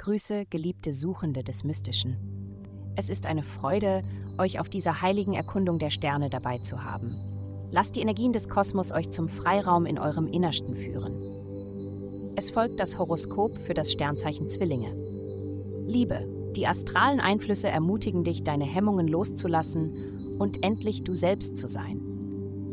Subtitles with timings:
[0.00, 2.16] Grüße, geliebte Suchende des Mystischen.
[2.96, 4.00] Es ist eine Freude,
[4.38, 7.16] euch auf dieser heiligen Erkundung der Sterne dabei zu haben.
[7.70, 12.32] Lasst die Energien des Kosmos euch zum Freiraum in eurem Innersten führen.
[12.34, 14.96] Es folgt das Horoskop für das Sternzeichen Zwillinge.
[15.86, 16.26] Liebe,
[16.56, 22.00] die astralen Einflüsse ermutigen dich, deine Hemmungen loszulassen und endlich du selbst zu sein.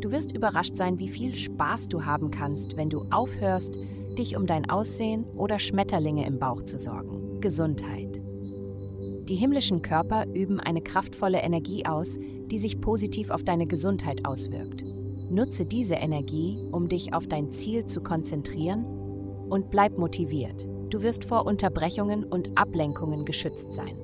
[0.00, 3.78] Du wirst überrascht sein, wie viel Spaß du haben kannst, wenn du aufhörst,
[4.18, 7.40] dich um dein Aussehen oder Schmetterlinge im Bauch zu sorgen.
[7.40, 8.20] Gesundheit.
[9.28, 14.84] Die himmlischen Körper üben eine kraftvolle Energie aus, die sich positiv auf deine Gesundheit auswirkt.
[15.30, 18.86] Nutze diese Energie, um dich auf dein Ziel zu konzentrieren
[19.50, 20.66] und bleib motiviert.
[20.88, 23.98] Du wirst vor Unterbrechungen und Ablenkungen geschützt sein.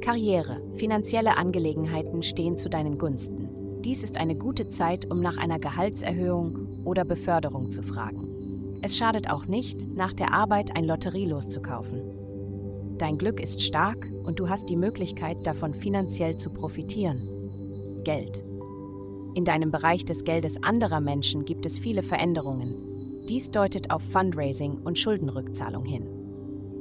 [0.00, 3.48] Karriere, finanzielle Angelegenheiten stehen zu deinen Gunsten.
[3.82, 8.35] Dies ist eine gute Zeit, um nach einer Gehaltserhöhung oder Beförderung zu fragen.
[8.82, 12.02] Es schadet auch nicht, nach der Arbeit ein Lotterielos zu kaufen.
[12.98, 18.02] Dein Glück ist stark und du hast die Möglichkeit, davon finanziell zu profitieren.
[18.04, 18.44] Geld.
[19.34, 23.26] In deinem Bereich des Geldes anderer Menschen gibt es viele Veränderungen.
[23.28, 26.08] Dies deutet auf Fundraising und Schuldenrückzahlung hin.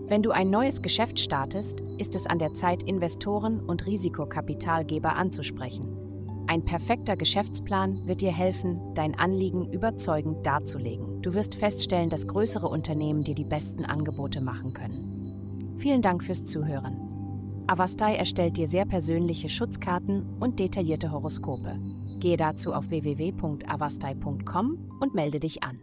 [0.08, 5.98] Wenn du ein neues Geschäft startest, ist es an der Zeit, Investoren und Risikokapitalgeber anzusprechen.
[6.48, 11.15] Ein perfekter Geschäftsplan wird dir helfen, dein Anliegen überzeugend darzulegen.
[11.26, 15.74] Du wirst feststellen, dass größere Unternehmen dir die besten Angebote machen können.
[15.80, 17.64] Vielen Dank fürs Zuhören.
[17.66, 21.80] Avastai erstellt dir sehr persönliche Schutzkarten und detaillierte Horoskope.
[22.20, 25.80] Gehe dazu auf www.avastai.com und melde dich an.